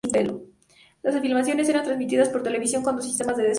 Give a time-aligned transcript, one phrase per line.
[1.03, 3.49] Las filmaciones eran transmitidas por televisión con dos semanas de desfase.